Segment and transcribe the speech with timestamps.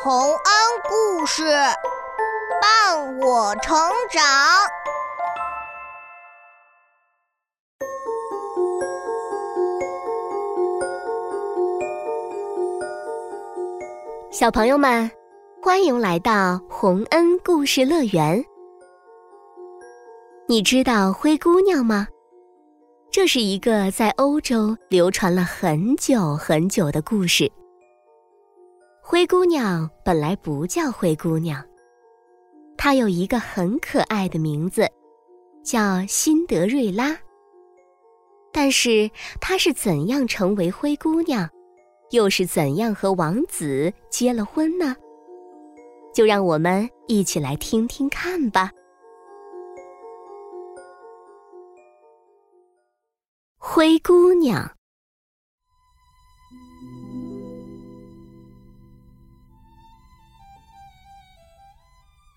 [0.00, 0.36] 洪恩
[0.88, 1.44] 故事
[2.60, 3.76] 伴我成
[4.10, 4.22] 长。
[14.30, 15.08] 小朋友们，
[15.62, 18.44] 欢迎来到洪恩故事乐园。
[20.48, 22.08] 你知道灰姑娘吗？
[23.10, 27.50] 这是一个在欧洲流传了很久很久的故事。
[29.12, 31.62] 灰姑娘本来不叫灰姑娘，
[32.78, 34.88] 她有一个很可爱的名字，
[35.62, 37.14] 叫辛德瑞拉。
[38.50, 41.46] 但是她是怎样成为灰姑娘，
[42.12, 44.96] 又是怎样和王子结了婚呢？
[46.14, 48.70] 就让我们一起来听听看吧。
[53.58, 54.74] 灰姑娘。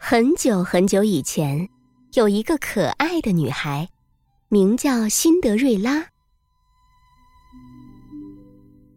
[0.08, 1.68] 很久很久以前，
[2.14, 3.90] 有一个可爱的女孩，
[4.50, 6.10] 名叫辛德瑞拉。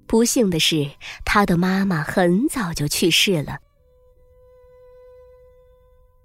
[0.07, 0.91] 不幸的是，
[1.25, 3.57] 她的妈妈很早就去世了。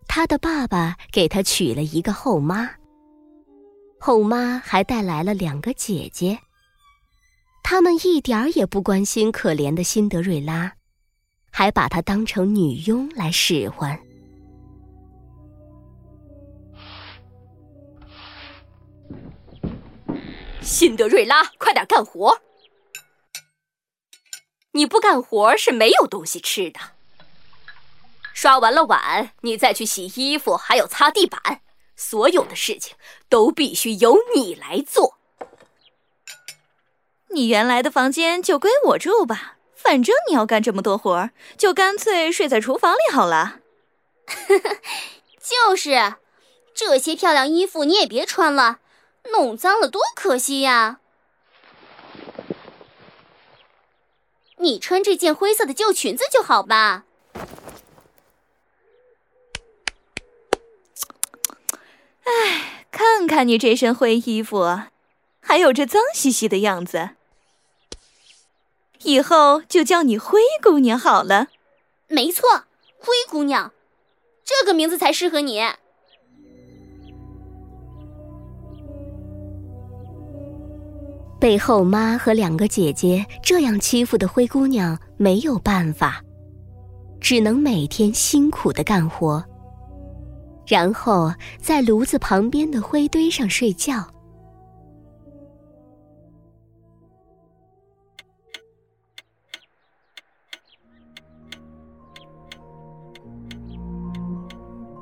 [0.06, 2.70] 她的爸爸给她娶了一个后妈，
[4.02, 6.38] 后妈还带来了两个姐姐。
[7.64, 10.74] 他们一点儿也不关心可怜的辛德瑞拉，
[11.50, 13.98] 还把她当成女佣来使唤。
[20.64, 22.40] 辛德瑞拉，快点干活！
[24.72, 26.80] 你不干活是没有东西吃的。
[28.34, 31.62] 刷完了碗，你再去洗衣服，还有擦地板，
[31.96, 32.96] 所有的事情
[33.28, 35.18] 都必须由你来做。
[37.30, 43.60] 你原来的房间就归我住吧，反正你要干这么多活就干脆睡在厨房里好了。
[45.40, 46.16] 就是，
[46.74, 48.80] 这些漂亮衣服你也别穿了。
[49.32, 51.00] 弄脏了多可惜呀！
[54.58, 57.04] 你穿这件灰色的旧裙子就好吧。
[62.24, 64.84] 哎，看看你这身灰衣服，
[65.42, 67.10] 还有这脏兮兮的样子，
[69.00, 71.48] 以后就叫你灰姑娘好了。
[72.08, 72.64] 没错，
[72.98, 73.74] 灰姑娘，
[74.46, 75.62] 这个名字才适合你。
[81.44, 86.24] 被后妈和两个姐姐这样欺负的灰姑娘没有办法，
[87.20, 89.44] 只能每天辛苦的干活，
[90.66, 94.10] 然后在炉子旁边的灰堆上睡觉。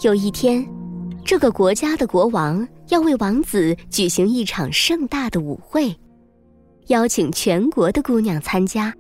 [0.02, 0.68] 有一天，
[1.24, 5.96] 这个国家的国王要为王子举行一场盛大的舞会。
[6.88, 8.94] 邀请全国的姑娘参加，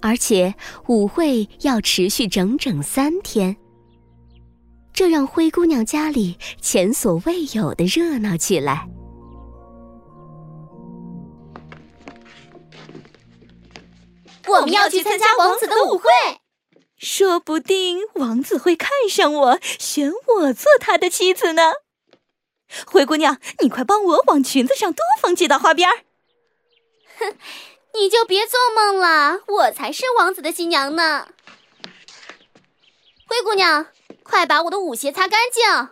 [0.00, 0.54] 而且
[0.86, 3.56] 舞会要持续整整三天。
[4.92, 8.88] 这让灰姑娘家里前所未有的热闹起来。
[14.48, 16.08] 我们要去参加王子的舞会，
[16.96, 21.62] 说不定王子会看上我，选我做他的妻子呢。
[22.86, 26.07] 灰姑娘，你快帮我往裙子上多缝几道花边儿。
[27.18, 27.36] 哼，
[27.94, 31.28] 你就别做梦了，我才是王子的新娘呢。
[33.26, 33.86] 灰姑娘，
[34.22, 35.90] 快把我的舞鞋擦干净。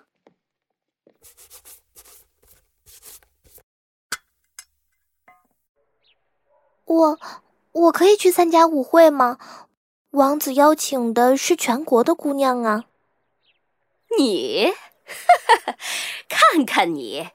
[6.85, 7.19] 我，
[7.73, 9.39] 我可以去参加舞会吗？
[10.11, 12.85] 王子邀请的是全国的姑娘啊。
[14.17, 14.73] 你，
[16.29, 17.29] 看看你。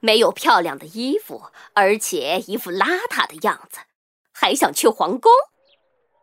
[0.00, 3.80] 没有漂亮的衣服，而且一副邋遢的样子，
[4.32, 5.30] 还想去皇宫？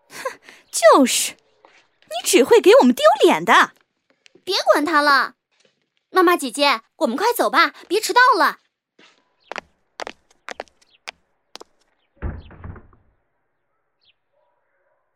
[0.09, 0.39] 哼，
[0.71, 3.71] 就是，你只会给我们丢脸的。
[4.43, 5.35] 别管他了，
[6.09, 8.59] 妈妈姐姐，我们快走吧，别迟到了。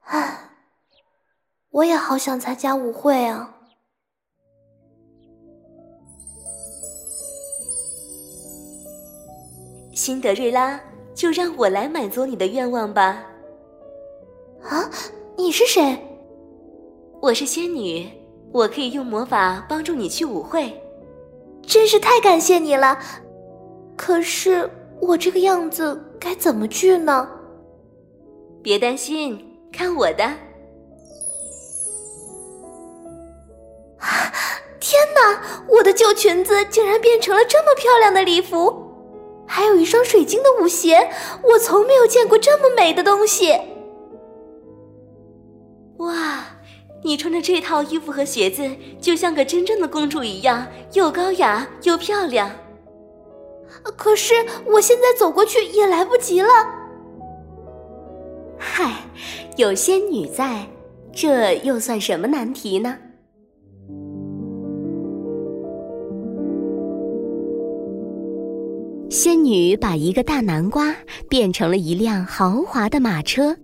[0.04, 0.50] 唉，
[1.70, 3.57] 我也好想参加舞会啊。
[10.08, 10.80] 辛德瑞拉
[11.14, 13.26] 就让我来满足你的愿望吧。
[14.64, 14.90] 啊
[15.36, 15.98] 你是谁？
[17.22, 18.10] 我是仙女
[18.54, 20.74] 我可以用魔法帮助你去舞会。
[21.62, 22.98] 真是太感谢你了
[23.98, 24.70] 可是
[25.02, 27.30] 我这个样子该怎么去呢？
[28.64, 30.24] 别担心看我的
[33.98, 34.32] 啊
[34.80, 38.87] 天呐我的旧裙子竟然变成了这么漂亮的礼服！
[39.48, 41.10] 还有一双水晶的舞鞋，
[41.42, 43.58] 我从没有见过这么美的东西。
[45.98, 46.44] 哇，
[47.04, 48.70] 你穿着这套衣服和鞋子，
[49.02, 52.52] 就像个真正的公主一样，又高雅又漂亮。
[53.96, 54.34] 可是
[54.66, 56.50] 我现在走过去也来不及了。
[58.58, 58.94] 嗨，
[59.56, 60.68] 有仙女在，
[61.14, 62.98] 这又算什么难题呢？
[69.10, 70.94] 仙女把一个大南瓜
[71.30, 73.56] 变成了一辆豪华的马车，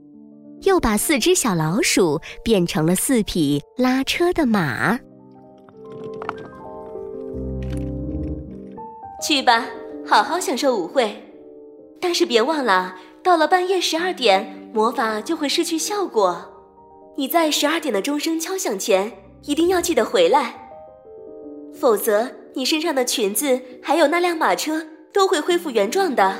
[0.61, 4.97] 又把四只小老鼠变成了四匹拉车的马。
[9.21, 9.65] 去吧，
[10.05, 11.13] 好好享受舞会。
[11.99, 16.37] 但是别忘了，到了半夜十二点，魔法就会失去效果。
[17.17, 19.11] 你在十二点的钟声敲响前，
[19.43, 20.69] 一定要记得回来，
[21.73, 24.87] 否则你身上的裙子还有那辆马车。
[25.13, 26.35] 都会恢复原状的。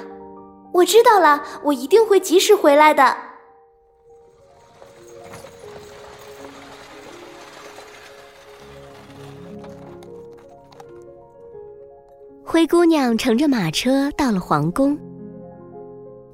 [0.74, 3.16] 我知道了，我一定会及时回来的。
[12.44, 14.98] 灰姑娘乘着马车到了皇宫。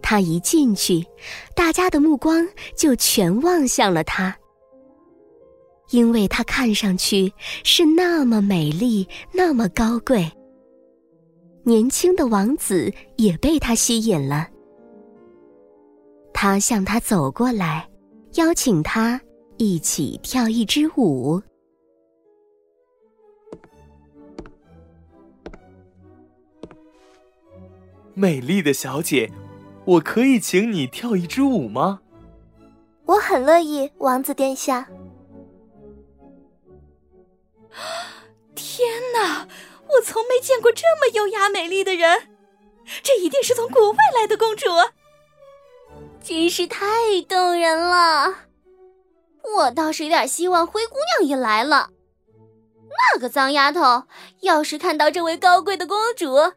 [0.01, 1.05] 她一进去，
[1.55, 4.35] 大家的目光就全望向了她，
[5.91, 7.31] 因为她看上去
[7.63, 10.29] 是那么美丽，那么高贵。
[11.69, 14.47] 年轻的王子也被他吸引了，
[16.33, 17.87] 他向他走过来，
[18.37, 19.21] 邀请他
[19.57, 21.39] 一起跳一支舞。
[28.15, 29.31] 美丽的小姐，
[29.85, 32.01] 我可以请你跳一支舞吗？
[33.05, 34.89] 我很乐意，王子殿下。
[40.39, 42.29] 没见过这么优雅美丽的人，
[43.03, 44.67] 这一定是从国外来的公主，
[46.23, 48.45] 真是太动人了。
[49.57, 51.89] 我倒是有点希望灰姑娘也来了。
[53.13, 54.03] 那个脏丫头
[54.39, 56.53] 要是看到这位高贵的公主，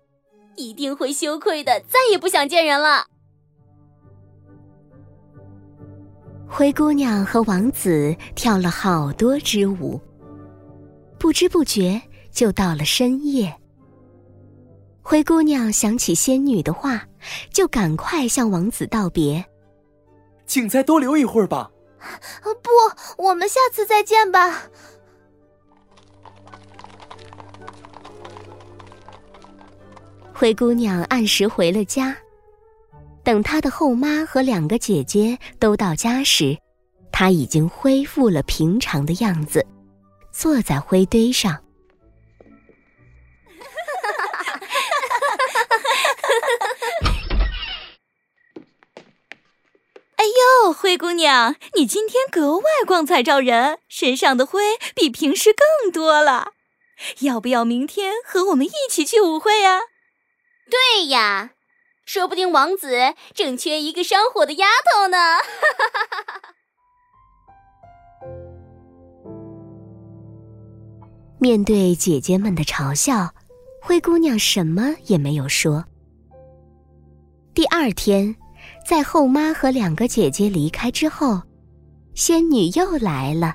[0.55, 3.09] 一定会羞愧的，再也不想见人了。
[6.49, 10.01] 灰姑娘和王子跳了好多支舞，
[11.19, 12.01] 不知不觉。
[12.31, 13.55] 就到了深夜，
[15.03, 17.07] 灰姑娘想起仙女的话，
[17.53, 19.45] 就赶快向王子道别。
[20.47, 21.71] 请再多留一会儿吧。
[22.63, 24.63] 不，我们下次再见吧。
[30.33, 32.17] 灰姑娘按时回了家。
[33.23, 36.59] 等她的后妈和两个姐姐都到家时，
[37.13, 39.65] 她已经恢复了平常的样子，
[40.33, 41.62] 坐在灰堆上。
[50.73, 56.53] 灰姑娘，你今天格外光彩照人，身上的灰比平时更多了。
[57.21, 59.81] 要不要明天和我们一起去舞会啊？
[60.71, 61.51] 对呀，
[62.07, 65.19] 说不定王子正缺一个烧火的丫头呢。
[71.39, 73.35] 面对姐姐们的嘲笑，
[73.81, 75.85] 灰姑娘什么也没有说。
[77.53, 78.37] 第二天。
[78.85, 81.41] 在后妈和两个姐姐离开之后，
[82.15, 83.55] 仙女又来了。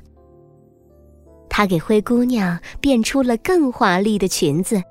[1.50, 4.82] 她给灰姑娘变出了更华丽的裙子，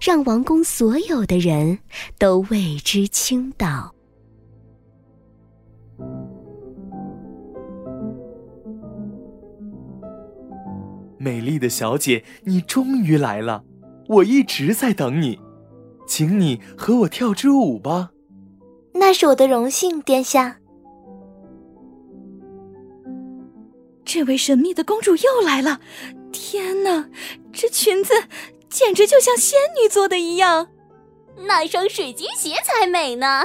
[0.00, 1.78] 让王宫所有的人
[2.18, 3.92] 都为之倾倒。
[11.18, 13.64] 美丽的小姐，你终于来了，
[14.08, 15.38] 我一直在等你，
[16.06, 18.11] 请你和我跳支舞吧。
[18.94, 20.58] 那是我的荣幸，殿下。
[24.04, 25.80] 这位神秘的公主又来了！
[26.30, 27.08] 天哪，
[27.52, 28.12] 这裙子
[28.68, 30.68] 简直就像仙女做的一样，
[31.46, 33.44] 那双水晶鞋才美呢！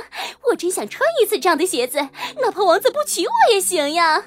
[0.50, 2.00] 我真想穿一次这样的鞋子，
[2.42, 4.26] 哪怕王子不娶我也行呀！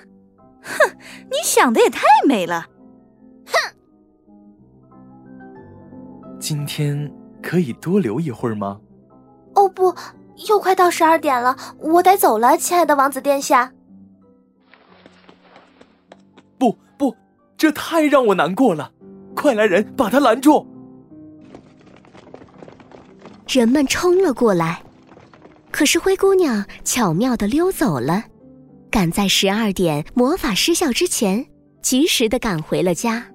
[0.62, 0.96] 哼，
[1.30, 2.66] 你想的也太美了！
[3.46, 3.74] 哼，
[6.38, 7.12] 今天
[7.42, 8.80] 可以多留一会儿吗？
[9.54, 9.94] 哦不。
[10.48, 13.72] 又快到十二点了，我得走了，亲爱的王子殿下。
[16.58, 17.14] 不不，
[17.56, 18.92] 这太让我难过了！
[19.34, 20.66] 快来人，把他拦住！
[23.48, 24.82] 人们冲了过来，
[25.70, 28.24] 可是灰姑娘巧妙的溜走了，
[28.90, 31.46] 赶在十二点魔法失效之前，
[31.82, 33.29] 及时的赶回了家。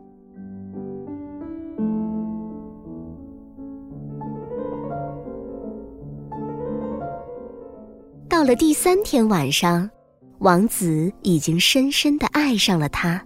[8.46, 9.90] 到了第三天晚上，
[10.38, 13.20] 王子已经深深的爱上了她，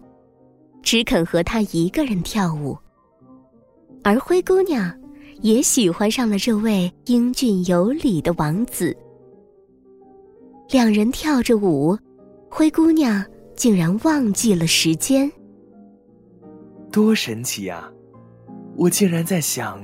[0.81, 2.77] 只肯和她一个人跳舞。
[4.01, 4.97] 而灰姑娘
[5.41, 8.95] 也喜欢上了这位英俊有礼的王子。
[10.69, 11.97] 两人跳着舞，
[12.49, 13.21] 灰姑娘
[13.57, 15.29] 竟然忘记了时间。
[16.93, 17.91] 多神奇呀！
[18.77, 19.83] 我竟然在想，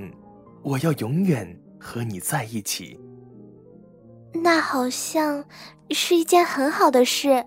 [0.63, 1.45] 我要永远
[1.77, 2.97] 和你在一起。
[4.43, 5.43] 那好像
[5.91, 7.45] 是一件很好的事。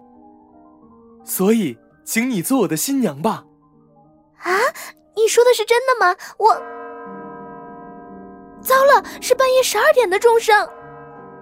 [1.25, 3.45] 所以，请你做我的新娘吧。
[4.38, 4.50] 啊，
[5.16, 6.16] 你说的是真的吗？
[6.38, 6.54] 我……
[8.61, 10.68] 糟了，是半夜十二点的钟声。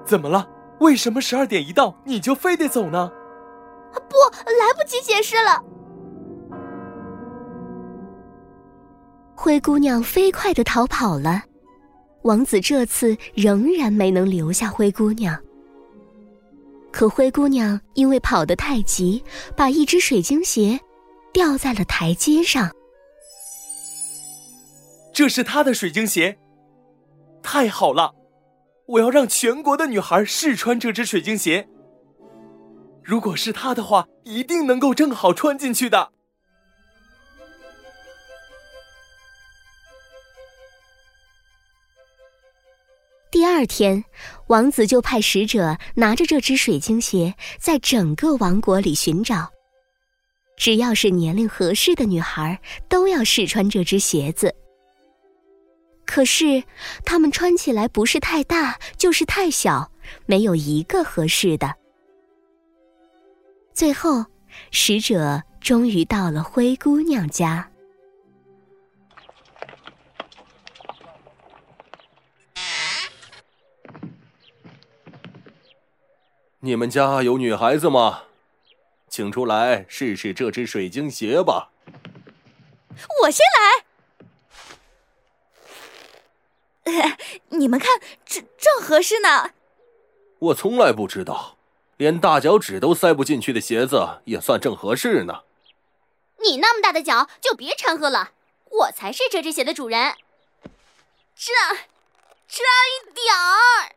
[0.04, 0.48] 怎么了？
[0.80, 3.10] 为什么十二点一到你就非得走呢？
[4.10, 5.62] 不，来不及解释了。
[9.34, 11.42] 灰姑娘飞快的逃跑了，
[12.26, 15.40] 王子这次仍然没能留下灰姑娘。
[16.90, 19.22] 可灰姑娘因为跑得太急，
[19.56, 20.80] 把一只水晶鞋
[21.32, 22.68] 掉在了台阶上。
[25.12, 26.36] 这是她的水晶鞋，
[27.44, 28.12] 太好了！
[28.86, 31.68] 我要让全国的女孩试穿这只水晶鞋。
[33.04, 36.10] 如果是她的话，一定能够正好穿进去的。
[43.30, 44.04] 第二天，
[44.46, 49.50] 王子就派使者拿着这只水晶鞋，在整个王国里寻找。
[50.56, 54.54] 只要是年龄合适的女孩，都要试穿这只鞋子。
[56.06, 56.62] 可是，
[57.04, 59.90] 她们穿起来不是太大，就是太小，
[60.24, 61.74] 没有一个合适的。
[63.74, 64.24] 最后，
[64.70, 67.68] 使者终于到了灰姑娘家。
[76.66, 78.24] 你们家有女孩子吗？
[79.08, 81.70] 请出来试试这只水晶鞋吧。
[83.22, 83.46] 我先
[86.92, 87.16] 来。
[87.50, 89.52] 你们看，正正合适呢。
[90.40, 91.56] 我从来不知道，
[91.98, 95.42] 连大脚趾都塞不进去的鞋子也算正合适呢。
[96.42, 98.32] 你那么大的脚，就别掺和了。
[98.72, 100.16] 我才是这只鞋的主人。
[101.36, 101.52] 这，
[102.48, 103.94] 差一点儿。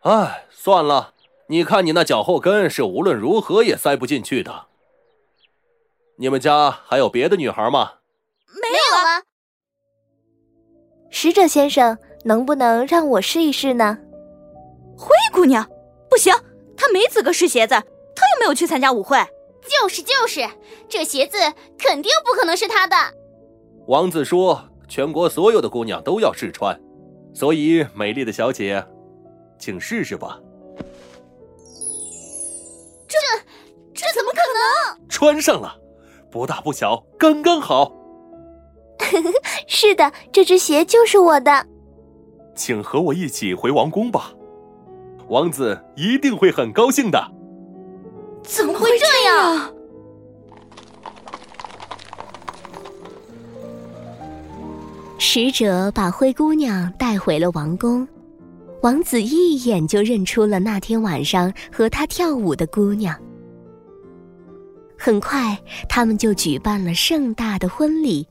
[0.00, 1.13] 哎，算了。
[1.48, 4.66] 你看，你那脚后跟是无论如何也塞不进去的。
[6.16, 7.94] 你们家还有别的女孩吗？
[8.46, 9.24] 没有了。
[11.10, 13.98] 使者先生，能不能让我试一试呢？
[14.96, 15.68] 灰姑娘，
[16.08, 16.32] 不行，
[16.76, 19.18] 她没资格试鞋子，她又没有去参加舞会。
[19.66, 20.48] 就是就是，
[20.88, 21.38] 这鞋子
[21.78, 22.96] 肯定不可能是她的。
[23.86, 26.80] 王子说，全国所有的姑娘都要试穿，
[27.34, 28.84] 所以美丽的小姐，
[29.58, 30.40] 请试试吧。
[35.14, 35.76] 穿上了，
[36.28, 37.92] 不大不小，刚刚好。
[39.68, 41.64] 是的，这只鞋就是我的。
[42.56, 44.32] 请和我一起回王宫吧，
[45.28, 47.30] 王子一定会很高兴的。
[48.42, 49.72] 怎么会这样？
[55.16, 58.06] 使者把灰姑娘带回了王宫，
[58.82, 63.16] 王子一眼就认出了那天晚上和他跳舞的姑娘。
[65.04, 68.26] 很快，他们就举办了盛大的婚礼，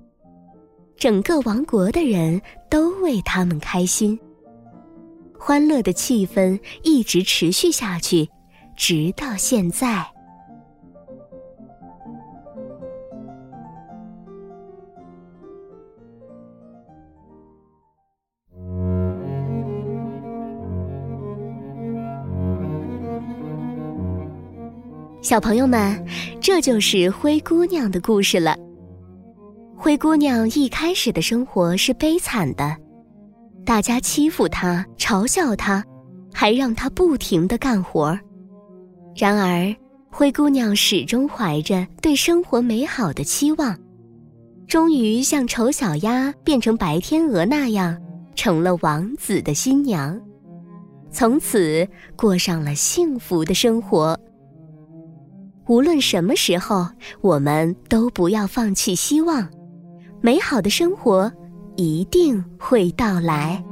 [0.98, 4.20] 整个王国的人都为他们开心。
[5.38, 8.27] 欢乐的气氛一直持续下去，
[8.75, 10.03] 直到现在。
[25.24, 26.06] 小朋友们，
[26.42, 28.58] 这就是灰姑娘的故事了。
[29.74, 32.75] 灰姑娘一开始的生活是悲惨的，
[33.65, 35.82] 大家欺负她、嘲笑她，
[36.34, 38.20] 还让她不停的干活。
[39.15, 39.74] 然而，
[40.12, 43.80] 灰姑娘始终怀着对生活美好的期望，
[44.68, 47.98] 终于像丑小鸭变成白天鹅那样，
[48.36, 50.20] 成了王子的新娘，
[51.12, 51.88] 从此
[52.18, 54.20] 过上了幸福的生活。
[55.67, 56.88] 无论什么时候，
[57.22, 59.48] 我们都不要放弃希望，
[60.22, 61.32] 美好的生活
[61.75, 63.63] 一定会到来。